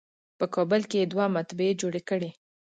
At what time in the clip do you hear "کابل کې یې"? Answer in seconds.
0.55-1.09